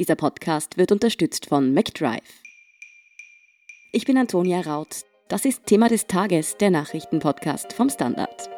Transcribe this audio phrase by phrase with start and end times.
[0.00, 2.22] Dieser Podcast wird unterstützt von McDrive.
[3.92, 5.04] Ich bin Antonia Raut.
[5.28, 8.48] Das ist Thema des Tages, der Nachrichtenpodcast vom Standard.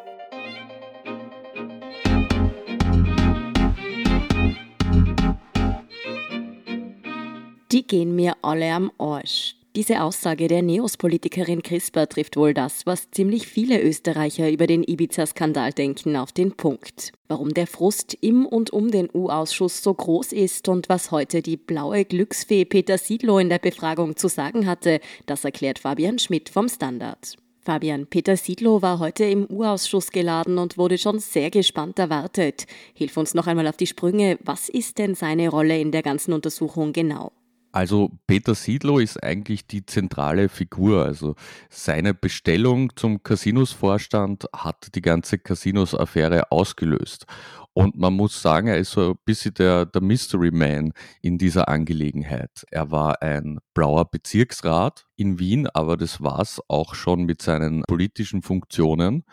[7.73, 9.57] Die gehen mir alle am Arsch.
[9.75, 15.73] Diese Aussage der Neos-Politikerin CRISPR trifft wohl das, was ziemlich viele Österreicher über den Ibiza-Skandal
[15.73, 17.11] denken, auf den Punkt.
[17.27, 21.57] Warum der Frust im und um den U-Ausschuss so groß ist und was heute die
[21.57, 26.69] blaue Glücksfee Peter Siedlow in der Befragung zu sagen hatte, das erklärt Fabian Schmidt vom
[26.69, 27.35] Standard.
[27.59, 32.67] Fabian, Peter Siedlow war heute im U-Ausschuss geladen und wurde schon sehr gespannt erwartet.
[32.93, 34.37] Hilf uns noch einmal auf die Sprünge.
[34.43, 37.31] Was ist denn seine Rolle in der ganzen Untersuchung genau?
[37.73, 41.03] Also Peter Siedlow ist eigentlich die zentrale Figur.
[41.03, 41.35] Also
[41.71, 47.25] seine Bestellung zum Casinos-Vorstand hat die ganze Casinos-Affäre ausgelöst.
[47.73, 51.67] Und man muss sagen, er ist so ein bisschen der, der Mystery Man in dieser
[51.67, 52.63] Angelegenheit.
[52.69, 57.81] Er war ein blauer Bezirksrat in Wien, aber das war es auch schon mit seinen
[57.87, 59.23] politischen Funktionen.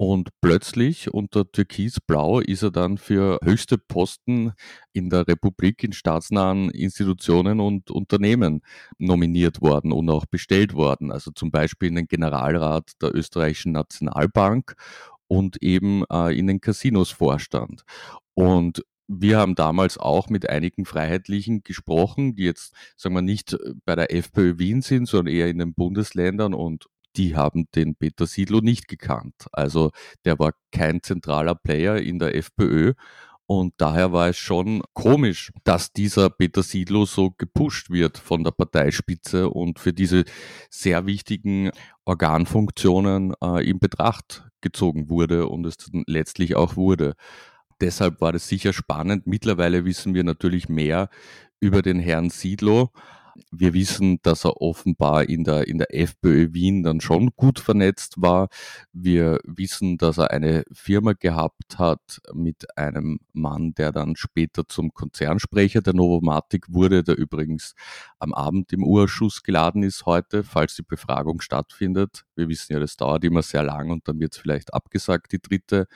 [0.00, 4.52] Und plötzlich unter Türkisblau ist er dann für höchste Posten
[4.92, 8.62] in der Republik in staatsnahen Institutionen und Unternehmen
[8.98, 11.10] nominiert worden und auch bestellt worden.
[11.10, 14.76] Also zum Beispiel in den Generalrat der österreichischen Nationalbank
[15.26, 17.82] und eben äh, in den Casinos-Vorstand.
[18.34, 23.96] Und wir haben damals auch mit einigen Freiheitlichen gesprochen, die jetzt, sagen wir, nicht bei
[23.96, 26.86] der FPÖ Wien sind, sondern eher in den Bundesländern und
[27.18, 29.34] die haben den Peter Siedlow nicht gekannt.
[29.52, 29.90] Also
[30.24, 32.94] der war kein zentraler Player in der FPÖ.
[33.50, 38.50] Und daher war es schon komisch, dass dieser Peter Siedlow so gepusht wird von der
[38.50, 40.24] Parteispitze und für diese
[40.68, 41.70] sehr wichtigen
[42.04, 47.14] Organfunktionen äh, in Betracht gezogen wurde und es letztlich auch wurde.
[47.80, 49.26] Deshalb war das sicher spannend.
[49.26, 51.08] Mittlerweile wissen wir natürlich mehr
[51.58, 52.90] über den Herrn Siedlow.
[53.50, 58.14] Wir wissen, dass er offenbar in der, in der FPÖ Wien dann schon gut vernetzt
[58.18, 58.48] war.
[58.92, 64.92] Wir wissen, dass er eine Firma gehabt hat mit einem Mann, der dann später zum
[64.92, 67.74] Konzernsprecher der Novomatic wurde, der übrigens
[68.18, 72.24] am Abend im Urschuss geladen ist heute, falls die Befragung stattfindet.
[72.36, 75.40] Wir wissen ja, das dauert immer sehr lang und dann wird es vielleicht abgesagt, die
[75.40, 75.86] dritte.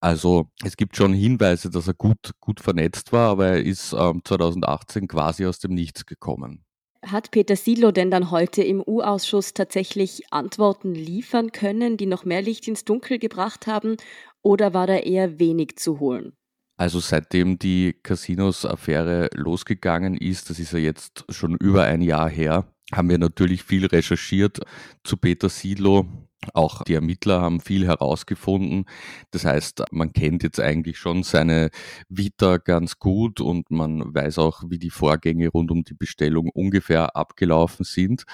[0.00, 4.20] Also es gibt schon Hinweise, dass er gut, gut vernetzt war, aber er ist ähm,
[4.22, 6.63] 2018 quasi aus dem Nichts gekommen.
[7.06, 12.40] Hat Peter Silo denn dann heute im U-Ausschuss tatsächlich Antworten liefern können, die noch mehr
[12.40, 13.96] Licht ins Dunkel gebracht haben,
[14.42, 16.32] oder war da eher wenig zu holen?
[16.76, 22.66] Also seitdem die Casinos-Affäre losgegangen ist, das ist ja jetzt schon über ein Jahr her,
[22.92, 24.60] haben wir natürlich viel recherchiert
[25.04, 26.06] zu Peter Silo.
[26.52, 28.84] Auch die Ermittler haben viel herausgefunden.
[29.30, 31.70] Das heißt, man kennt jetzt eigentlich schon seine
[32.08, 37.16] Vita ganz gut und man weiß auch, wie die Vorgänge rund um die Bestellung ungefähr
[37.16, 38.24] abgelaufen sind.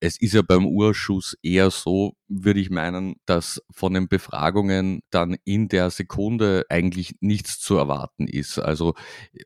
[0.00, 5.36] Es ist ja beim Urschuss eher so, würde ich meinen, dass von den Befragungen dann
[5.44, 8.58] in der Sekunde eigentlich nichts zu erwarten ist.
[8.58, 8.94] Also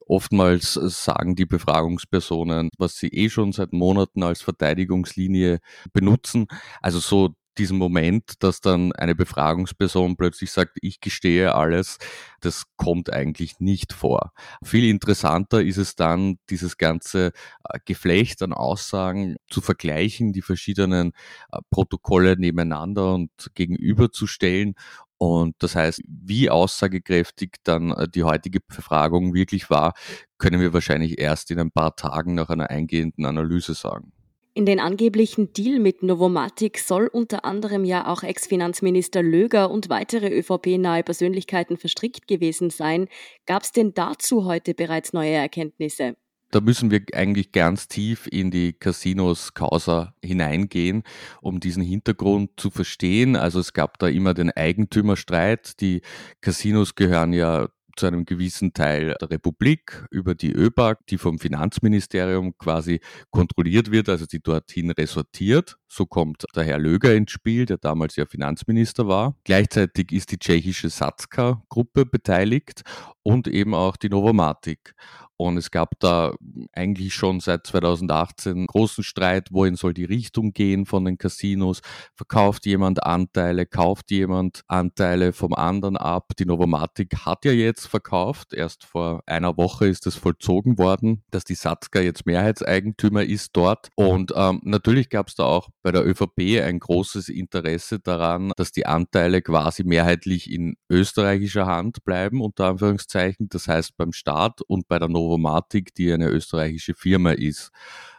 [0.06, 5.60] oftmals sagen die Befragungspersonen, was sie eh schon seit Monaten als Verteidigungslinie
[5.92, 6.46] benutzen.
[6.80, 11.98] Also so diesen Moment, dass dann eine Befragungsperson plötzlich sagt, ich gestehe alles,
[12.40, 14.32] das kommt eigentlich nicht vor.
[14.64, 17.32] Viel interessanter ist es dann, dieses ganze
[17.64, 21.12] äh, Geflecht an Aussagen zu vergleichen, die verschiedenen
[21.52, 24.74] äh, Protokolle nebeneinander und gegenüberzustellen
[25.22, 29.94] und das heißt, wie aussagekräftig dann äh, die heutige Befragung wirklich war,
[30.36, 34.12] können wir wahrscheinlich erst in ein paar Tagen nach einer eingehenden Analyse sagen.
[34.54, 40.28] In den angeblichen Deal mit Novomatic soll unter anderem ja auch Ex-Finanzminister Löger und weitere
[40.28, 43.08] ÖVP-nahe Persönlichkeiten verstrickt gewesen sein.
[43.46, 46.16] Gab es denn dazu heute bereits neue Erkenntnisse?
[46.50, 51.02] Da müssen wir eigentlich ganz tief in die Casinos Causa hineingehen,
[51.40, 53.36] um diesen Hintergrund zu verstehen.
[53.36, 55.80] Also es gab da immer den Eigentümerstreit.
[55.80, 56.02] Die
[56.42, 62.56] Casinos gehören ja zu einem gewissen Teil der Republik über die ÖBAG, die vom Finanzministerium
[62.58, 63.00] quasi
[63.30, 65.76] kontrolliert wird, also die dorthin resortiert.
[65.88, 69.36] So kommt der Herr Löger ins Spiel, der damals ja Finanzminister war.
[69.44, 72.82] Gleichzeitig ist die tschechische Satzka-Gruppe beteiligt
[73.22, 74.94] und eben auch die Novomatic.
[75.42, 76.34] Und es gab da
[76.72, 81.80] eigentlich schon seit 2018 großen Streit, wohin soll die Richtung gehen von den Casinos.
[82.14, 86.32] Verkauft jemand Anteile, kauft jemand Anteile vom anderen ab.
[86.38, 88.54] Die Novomatic hat ja jetzt verkauft.
[88.54, 93.88] Erst vor einer Woche ist es vollzogen worden, dass die Satzka jetzt Mehrheitseigentümer ist dort.
[93.96, 98.70] Und ähm, natürlich gab es da auch bei der ÖVP ein großes Interesse daran, dass
[98.70, 104.88] die Anteile quasi mehrheitlich in österreichischer Hand bleiben, unter Anführungszeichen, das heißt beim Staat und
[104.88, 107.70] bei der Novomatic, die eine österreichische Firma ist.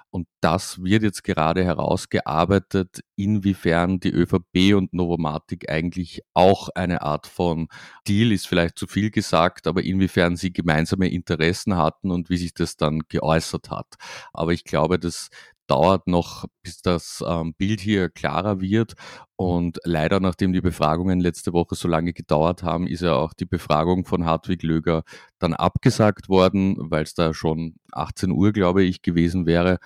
[0.09, 7.25] Und das wird jetzt gerade herausgearbeitet, inwiefern die ÖVP und Novomatic eigentlich auch eine Art
[7.25, 7.67] von
[8.07, 12.53] Deal ist vielleicht zu viel gesagt, aber inwiefern sie gemeinsame Interessen hatten und wie sich
[12.53, 13.95] das dann geäußert hat.
[14.33, 15.29] Aber ich glaube, dass
[15.73, 18.93] dauert noch, bis das ähm, Bild hier klarer wird.
[19.35, 23.45] Und leider, nachdem die Befragungen letzte Woche so lange gedauert haben, ist ja auch die
[23.45, 25.03] Befragung von Hartwig Löger
[25.39, 29.79] dann abgesagt worden, weil es da schon 18 Uhr, glaube ich, gewesen wäre.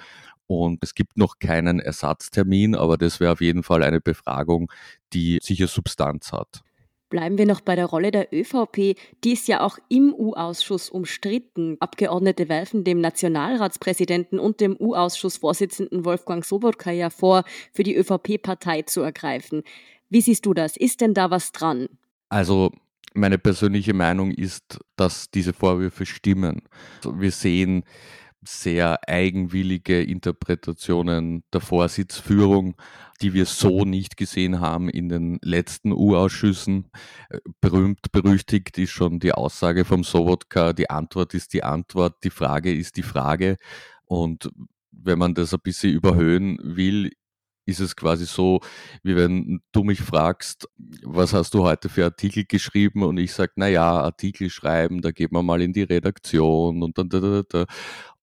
[0.46, 4.70] Und es gibt noch keinen Ersatztermin, aber das wäre auf jeden Fall eine Befragung,
[5.14, 6.64] die sicher Substanz hat.
[7.10, 8.98] Bleiben wir noch bei der Rolle der ÖVP.
[9.24, 11.78] Die ist ja auch im U-Ausschuss umstritten.
[11.80, 18.82] Abgeordnete werfen dem Nationalratspräsidenten und dem U-Ausschussvorsitzenden Wolfgang Sobotka ja vor, für die ÖVP Partei
[18.82, 19.64] zu ergreifen.
[20.10, 20.76] Wie siehst du das?
[20.76, 21.88] Ist denn da was dran?
[22.28, 22.72] Also
[23.14, 26.62] meine persönliche Meinung ist, dass diese Vorwürfe stimmen.
[27.04, 27.84] Wir sehen
[28.46, 32.76] sehr eigenwillige Interpretationen der Vorsitzführung,
[33.22, 36.90] die wir so nicht gesehen haben in den letzten U-Ausschüssen.
[37.30, 42.30] Äh, berühmt, berüchtigt ist schon die Aussage vom Sobotka, die Antwort ist die Antwort, die
[42.30, 43.58] Frage ist die Frage.
[44.06, 44.50] Und
[44.92, 47.12] wenn man das ein bisschen überhöhen will,
[47.68, 48.62] ist es quasi so,
[49.04, 50.68] wie wenn du mich fragst,
[51.04, 55.12] was hast du heute für Artikel geschrieben und ich sage, na ja, Artikel schreiben, da
[55.12, 57.66] geht man mal in die Redaktion und dann da, da, da.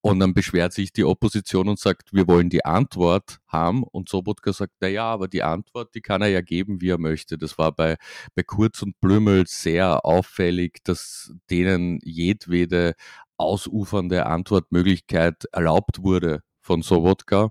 [0.00, 3.82] Und dann beschwert sich die Opposition und sagt, wir wollen die Antwort haben.
[3.85, 6.99] Und Sobotka sagt, na ja, aber die Antwort, die kann er ja geben, wie er
[6.99, 7.38] möchte.
[7.38, 7.96] Das war bei,
[8.35, 12.96] bei Kurz und Blümel sehr auffällig, dass denen jedwede
[13.38, 17.50] ausufernde Antwortmöglichkeit erlaubt wurde von Sobotka.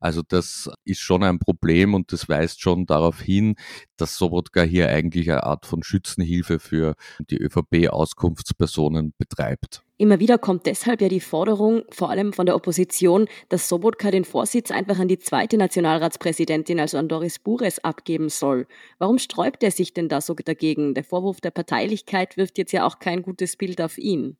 [0.00, 3.56] Also das ist schon ein Problem und das weist schon darauf hin,
[3.96, 6.94] dass Sobotka hier eigentlich eine Art von Schützenhilfe für
[7.30, 9.82] die ÖVP-Auskunftspersonen betreibt.
[9.98, 14.26] Immer wieder kommt deshalb ja die Forderung, vor allem von der Opposition, dass Sobotka den
[14.26, 18.66] Vorsitz einfach an die zweite Nationalratspräsidentin, also an Doris Bures, abgeben soll.
[18.98, 20.92] Warum sträubt er sich denn da so dagegen?
[20.92, 24.36] Der Vorwurf der Parteilichkeit wirft jetzt ja auch kein gutes Bild auf ihn.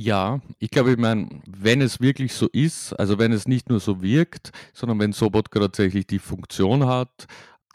[0.00, 3.80] Ja, ich glaube, ich meine, wenn es wirklich so ist, also wenn es nicht nur
[3.80, 7.26] so wirkt, sondern wenn Sobotka tatsächlich die Funktion hat,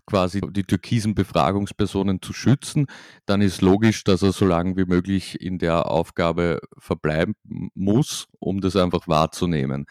[0.05, 2.87] quasi die türkisen Befragungspersonen zu schützen,
[3.25, 7.35] dann ist logisch, dass er so lange wie möglich in der Aufgabe verbleiben
[7.73, 9.85] muss, um das einfach wahrzunehmen.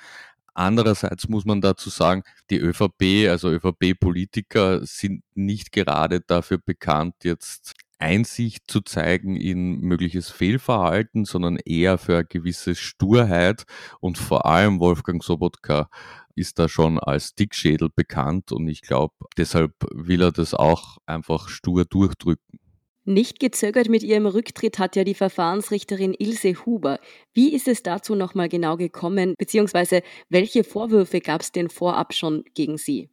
[0.55, 7.75] Andererseits muss man dazu sagen, die ÖVP, also ÖVP-Politiker sind nicht gerade dafür bekannt, jetzt
[8.03, 13.65] Einsicht zu zeigen in mögliches Fehlverhalten, sondern eher für eine gewisse Sturheit.
[14.01, 15.89] Und vor allem Wolfgang Sobotka
[16.35, 21.49] ist da schon als Dickschädel bekannt und ich glaube, deshalb will er das auch einfach
[21.49, 22.59] stur durchdrücken.
[23.05, 27.01] Nicht gezögert mit ihrem Rücktritt hat ja die Verfahrensrichterin Ilse Huber.
[27.35, 32.45] Wie ist es dazu nochmal genau gekommen, beziehungsweise welche Vorwürfe gab es denn vorab schon
[32.55, 33.11] gegen sie?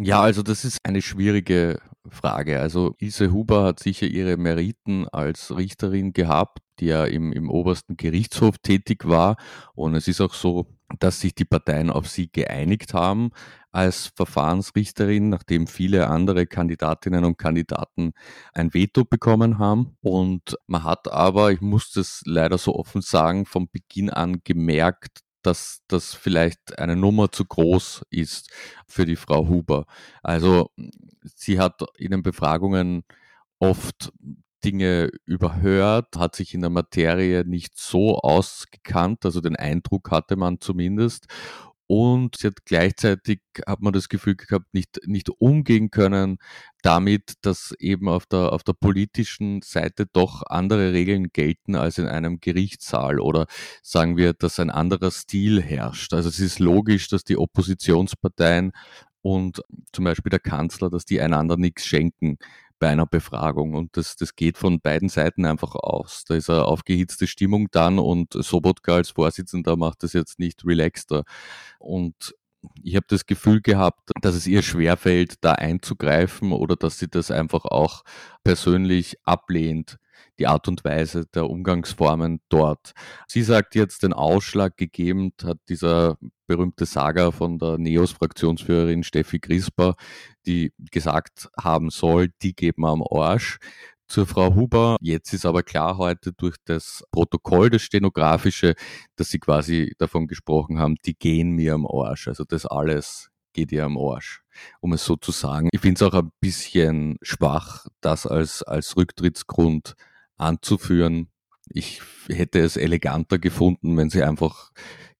[0.00, 2.60] Ja, also das ist eine schwierige Frage.
[2.60, 7.96] Also Ilse Huber hat sicher ihre Meriten als Richterin gehabt, die ja im, im obersten
[7.96, 9.36] Gerichtshof tätig war.
[9.74, 10.68] Und es ist auch so,
[11.00, 13.30] dass sich die Parteien auf sie geeinigt haben
[13.72, 18.12] als Verfahrensrichterin, nachdem viele andere Kandidatinnen und Kandidaten
[18.54, 19.96] ein Veto bekommen haben.
[20.00, 25.22] Und man hat aber, ich muss das leider so offen sagen, von Beginn an gemerkt,
[25.42, 28.50] dass das vielleicht eine Nummer zu groß ist
[28.86, 29.86] für die Frau Huber.
[30.22, 30.70] Also
[31.22, 33.04] sie hat in den Befragungen
[33.58, 34.12] oft
[34.64, 40.60] Dinge überhört, hat sich in der Materie nicht so ausgekannt, also den Eindruck hatte man
[40.60, 41.26] zumindest
[41.88, 46.36] und sie hat gleichzeitig, hat man das Gefühl gehabt, nicht, nicht umgehen können
[46.82, 52.06] damit, dass eben auf der, auf der politischen Seite doch andere Regeln gelten als in
[52.06, 53.46] einem Gerichtssaal oder
[53.82, 56.12] sagen wir, dass ein anderer Stil herrscht.
[56.12, 58.72] Also es ist logisch, dass die Oppositionsparteien
[59.22, 62.36] und zum Beispiel der Kanzler, dass die einander nichts schenken
[62.78, 63.74] bei einer Befragung.
[63.74, 66.24] Und das, das geht von beiden Seiten einfach aus.
[66.26, 71.24] Da ist eine aufgehitzte Stimmung dann und Sobotka als Vorsitzender macht das jetzt nicht relaxter.
[71.78, 72.34] Und
[72.82, 77.30] ich habe das Gefühl gehabt, dass es ihr schwerfällt, da einzugreifen oder dass sie das
[77.30, 78.02] einfach auch
[78.44, 79.98] persönlich ablehnt
[80.38, 82.92] die Art und Weise der Umgangsformen dort.
[83.26, 89.94] Sie sagt jetzt, den Ausschlag gegeben hat dieser berühmte Saga von der NEOS-Fraktionsführerin Steffi Crisper,
[90.46, 93.58] die gesagt haben soll, die geben am Arsch
[94.08, 94.96] zur Frau Huber.
[95.00, 98.74] Jetzt ist aber klar heute durch das Protokoll, das Stenografische,
[99.16, 102.26] dass sie quasi davon gesprochen haben, die gehen mir am Arsch.
[102.26, 104.42] Also das alles geht ihr am Arsch,
[104.80, 105.68] um es so zu sagen.
[105.72, 109.94] Ich finde es auch ein bisschen schwach, das als, als Rücktrittsgrund
[110.36, 111.28] anzuführen.
[111.68, 114.70] Ich hätte es eleganter gefunden, wenn sie einfach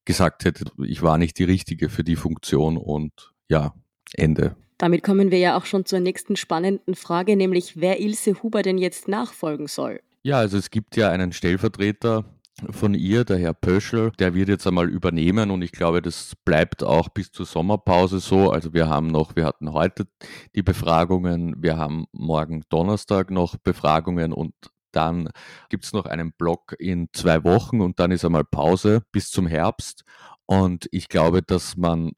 [0.09, 3.75] gesagt hätte, ich war nicht die Richtige für die Funktion und ja,
[4.15, 4.57] Ende.
[4.79, 8.79] Damit kommen wir ja auch schon zur nächsten spannenden Frage, nämlich wer Ilse Huber denn
[8.79, 10.01] jetzt nachfolgen soll.
[10.23, 12.25] Ja, also es gibt ja einen Stellvertreter
[12.71, 16.83] von ihr, der Herr Pöschel, der wird jetzt einmal übernehmen und ich glaube, das bleibt
[16.83, 18.51] auch bis zur Sommerpause so.
[18.51, 20.07] Also wir haben noch, wir hatten heute
[20.55, 24.55] die Befragungen, wir haben morgen Donnerstag noch Befragungen und
[24.93, 25.31] dann
[25.69, 29.47] gibt es noch einen Block in zwei Wochen und dann ist einmal Pause bis zum
[29.47, 30.05] Herbst.
[30.47, 32.13] Und ich glaube, dass man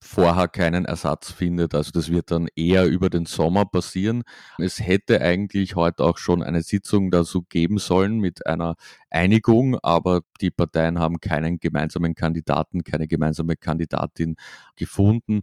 [0.00, 1.74] vorher keinen Ersatz findet.
[1.74, 4.22] Also das wird dann eher über den Sommer passieren.
[4.58, 8.76] Es hätte eigentlich heute auch schon eine Sitzung dazu geben sollen mit einer
[9.10, 14.36] Einigung, aber die Parteien haben keinen gemeinsamen Kandidaten, keine gemeinsame Kandidatin
[14.76, 15.42] gefunden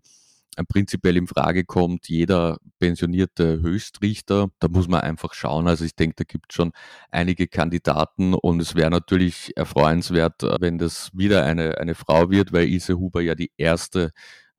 [0.63, 4.49] prinzipiell in Frage kommt, jeder pensionierte Höchstrichter.
[4.59, 5.67] Da muss man einfach schauen.
[5.67, 6.71] Also ich denke, da gibt es schon
[7.11, 12.67] einige Kandidaten und es wäre natürlich erfreuenswert, wenn das wieder eine, eine Frau wird, weil
[12.69, 14.11] Ilse Huber ja die erste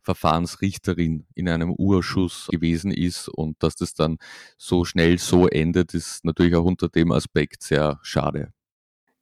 [0.02, 4.18] Verfahrensrichterin in einem Urschuss gewesen ist und dass das dann
[4.56, 8.52] so schnell so endet, ist natürlich auch unter dem Aspekt sehr schade.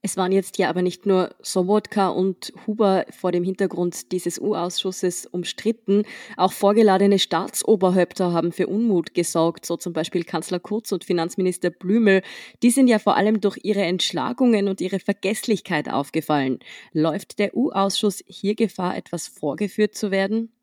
[0.07, 5.25] Es waren jetzt ja aber nicht nur Sobotka und Huber vor dem Hintergrund dieses U-Ausschusses
[5.25, 6.03] umstritten.
[6.37, 12.21] Auch vorgeladene Staatsoberhäupter haben für Unmut gesorgt, so zum Beispiel Kanzler Kurz und Finanzminister Blümel.
[12.63, 16.59] Die sind ja vor allem durch ihre Entschlagungen und ihre Vergesslichkeit aufgefallen.
[16.93, 20.54] Läuft der U-Ausschuss hier Gefahr, etwas vorgeführt zu werden?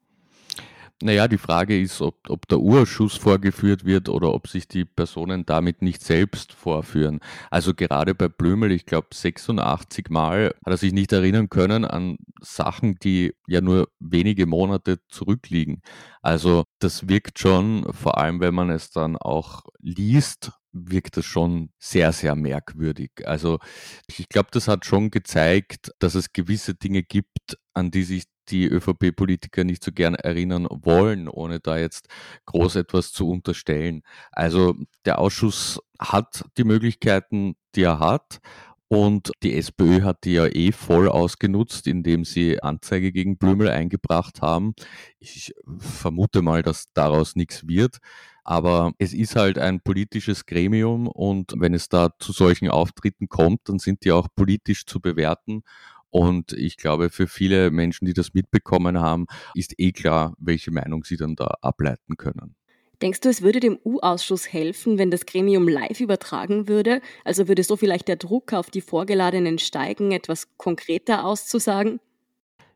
[1.01, 5.45] Naja, die Frage ist, ob, ob der Urschuss vorgeführt wird oder ob sich die Personen
[5.45, 7.19] damit nicht selbst vorführen.
[7.49, 12.17] Also gerade bei Blömel, ich glaube 86 Mal hat er sich nicht erinnern können an
[12.41, 15.81] Sachen, die ja nur wenige Monate zurückliegen.
[16.21, 21.71] Also das wirkt schon, vor allem wenn man es dann auch liest, wirkt das schon
[21.79, 23.11] sehr, sehr merkwürdig.
[23.25, 23.59] Also
[24.07, 28.65] ich glaube, das hat schon gezeigt, dass es gewisse Dinge gibt, an die sich die
[28.67, 32.07] ÖVP-Politiker nicht so gern erinnern wollen, ohne da jetzt
[32.45, 34.03] groß etwas zu unterstellen.
[34.31, 38.39] Also der Ausschuss hat die Möglichkeiten, die er hat.
[38.87, 44.41] Und die SPÖ hat die ja eh voll ausgenutzt, indem sie Anzeige gegen Blümel eingebracht
[44.41, 44.73] haben.
[45.17, 47.99] Ich vermute mal, dass daraus nichts wird.
[48.43, 53.61] Aber es ist halt ein politisches Gremium und wenn es da zu solchen Auftritten kommt,
[53.65, 55.63] dann sind die auch politisch zu bewerten.
[56.11, 59.25] Und ich glaube, für viele Menschen, die das mitbekommen haben,
[59.55, 62.55] ist eh klar, welche Meinung sie dann da ableiten können.
[63.01, 67.01] Denkst du, es würde dem U-Ausschuss helfen, wenn das Gremium live übertragen würde?
[67.25, 71.99] Also würde so vielleicht der Druck auf die Vorgeladenen steigen, etwas konkreter auszusagen?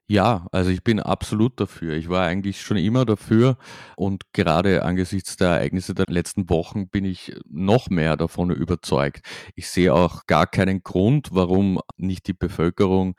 [0.07, 1.95] Ja, also ich bin absolut dafür.
[1.95, 3.57] Ich war eigentlich schon immer dafür
[3.95, 9.25] und gerade angesichts der Ereignisse der letzten Wochen bin ich noch mehr davon überzeugt.
[9.55, 13.15] Ich sehe auch gar keinen Grund, warum nicht die Bevölkerung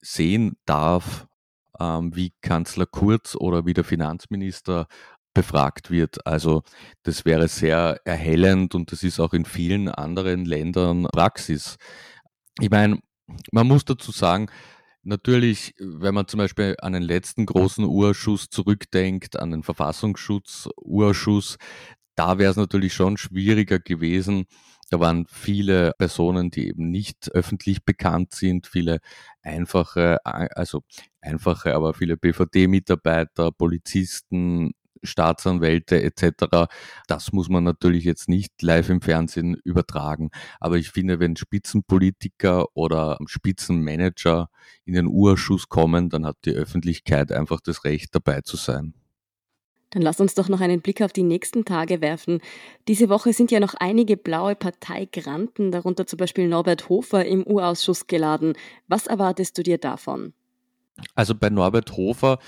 [0.00, 1.26] sehen darf,
[1.78, 4.86] ähm, wie Kanzler Kurz oder wie der Finanzminister
[5.34, 6.26] befragt wird.
[6.26, 6.62] Also
[7.02, 11.76] das wäre sehr erhellend und das ist auch in vielen anderen Ländern Praxis.
[12.60, 12.98] Ich meine,
[13.52, 14.48] man muss dazu sagen,
[15.06, 21.58] Natürlich, wenn man zum Beispiel an den letzten großen Urschuss zurückdenkt, an den Verfassungsschutz-Urschuss,
[22.14, 24.46] da wäre es natürlich schon schwieriger gewesen.
[24.90, 29.00] Da waren viele Personen, die eben nicht öffentlich bekannt sind, viele
[29.42, 30.82] einfache, also
[31.20, 34.72] einfache, aber viele BVD-Mitarbeiter, Polizisten,
[35.04, 36.68] Staatsanwälte etc.
[37.06, 40.30] Das muss man natürlich jetzt nicht live im Fernsehen übertragen.
[40.60, 44.48] Aber ich finde, wenn Spitzenpolitiker oder Spitzenmanager
[44.84, 48.94] in den Urschuss kommen, dann hat die Öffentlichkeit einfach das Recht dabei zu sein.
[49.94, 52.40] Dann lass uns doch noch einen Blick auf die nächsten Tage werfen.
[52.88, 58.08] Diese Woche sind ja noch einige blaue Parteigranten, darunter zum Beispiel Norbert Hofer, im U-Ausschuss
[58.08, 58.54] geladen.
[58.88, 60.32] Was erwartest du dir davon?
[61.16, 62.38] Also bei Norbert Hofer,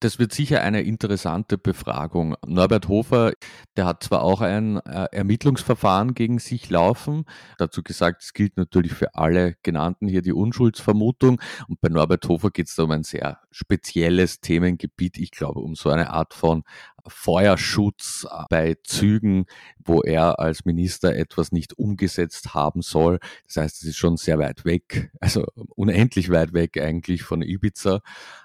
[0.00, 2.36] das wird sicher eine interessante Befragung.
[2.46, 3.32] Norbert Hofer,
[3.76, 7.24] der hat zwar auch ein äh, Ermittlungsverfahren gegen sich laufen,
[7.56, 11.40] dazu gesagt, es gilt natürlich für alle genannten hier die Unschuldsvermutung.
[11.66, 15.88] Und bei Norbert Hofer geht es um ein sehr spezielles Themengebiet, ich glaube um so
[15.88, 16.64] eine Art von
[17.06, 19.46] Feuerschutz bei Zügen,
[19.84, 23.18] wo er als Minister etwas nicht umgesetzt haben soll.
[23.46, 25.46] Das heißt, es ist schon sehr weit weg, also
[25.76, 28.00] unendlich weit weg eigentlich von Ibiza.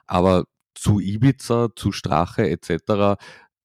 [0.08, 3.18] Aber zu Ibiza, zu Strache etc.,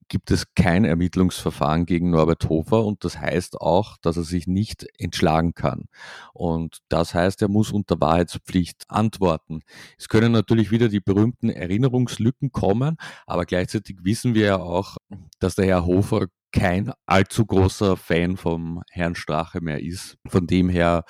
[0.08, 4.87] gibt es kein Ermittlungsverfahren gegen Norbert Hofer und das heißt auch, dass er sich nicht
[4.99, 5.87] entschlagen kann.
[6.32, 9.61] Und das heißt, er muss unter Wahrheitspflicht antworten.
[9.99, 12.96] Es können natürlich wieder die berühmten Erinnerungslücken kommen,
[13.26, 14.96] aber gleichzeitig wissen wir ja auch,
[15.38, 20.16] dass der Herr Hofer kein allzu großer Fan vom Herrn Strache mehr ist.
[20.26, 21.04] Von dem her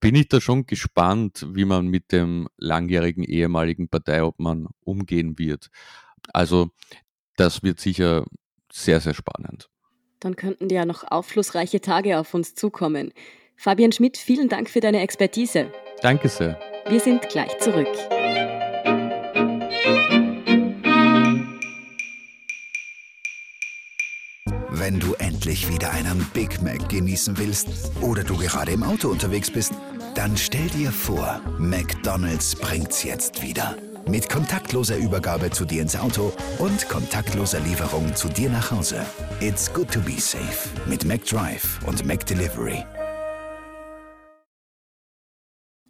[0.00, 5.68] bin ich da schon gespannt, wie man mit dem langjährigen ehemaligen Parteiobmann umgehen wird.
[6.32, 6.70] Also
[7.42, 8.24] das wird sicher
[8.72, 9.68] sehr, sehr spannend.
[10.20, 13.12] Dann könnten ja noch aufschlussreiche Tage auf uns zukommen.
[13.56, 15.72] Fabian Schmidt, vielen Dank für deine Expertise.
[16.00, 16.58] Danke sehr.
[16.88, 17.88] Wir sind gleich zurück.
[24.70, 29.50] Wenn du endlich wieder einen Big Mac genießen willst oder du gerade im Auto unterwegs
[29.50, 29.72] bist,
[30.14, 33.76] dann stell dir vor, McDonald's bringt's jetzt wieder.
[34.08, 39.04] Mit kontaktloser Übergabe zu dir ins Auto und kontaktloser Lieferung zu dir nach Hause.
[39.40, 42.84] It's good to be safe mit McDrive und McDelivery.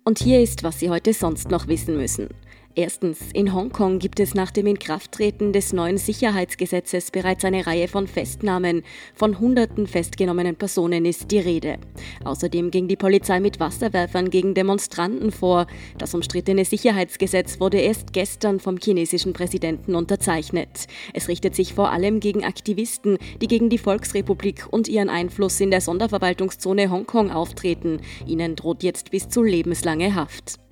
[0.04, 2.28] Und hier ist, was Sie heute sonst noch wissen müssen.
[2.74, 8.06] Erstens, in Hongkong gibt es nach dem Inkrafttreten des neuen Sicherheitsgesetzes bereits eine Reihe von
[8.06, 8.82] Festnahmen.
[9.14, 11.76] Von hunderten festgenommenen Personen ist die Rede.
[12.24, 15.66] Außerdem ging die Polizei mit Wasserwerfern gegen Demonstranten vor.
[15.98, 20.86] Das umstrittene Sicherheitsgesetz wurde erst gestern vom chinesischen Präsidenten unterzeichnet.
[21.12, 25.70] Es richtet sich vor allem gegen Aktivisten, die gegen die Volksrepublik und ihren Einfluss in
[25.70, 28.00] der Sonderverwaltungszone Hongkong auftreten.
[28.26, 30.62] Ihnen droht jetzt bis zu lebenslange Haft.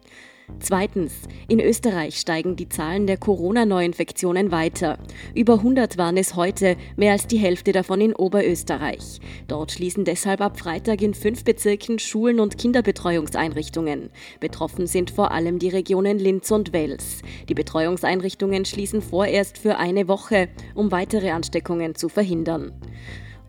[0.58, 1.12] Zweitens.
[1.48, 4.98] In Österreich steigen die Zahlen der Corona-Neuinfektionen weiter.
[5.34, 9.20] Über 100 waren es heute, mehr als die Hälfte davon in Oberösterreich.
[9.48, 14.10] Dort schließen deshalb ab Freitag in fünf Bezirken Schulen und Kinderbetreuungseinrichtungen.
[14.40, 17.22] Betroffen sind vor allem die Regionen Linz und Wels.
[17.48, 22.72] Die Betreuungseinrichtungen schließen vorerst für eine Woche, um weitere Ansteckungen zu verhindern.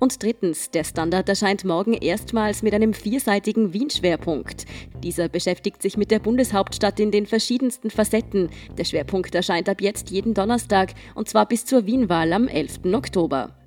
[0.01, 4.65] Und drittens, der Standard erscheint morgen erstmals mit einem vierseitigen Wien-Schwerpunkt.
[5.03, 8.49] Dieser beschäftigt sich mit der Bundeshauptstadt in den verschiedensten Facetten.
[8.79, 12.79] Der Schwerpunkt erscheint ab jetzt jeden Donnerstag und zwar bis zur Wienwahl am 11.
[12.95, 13.60] Oktober.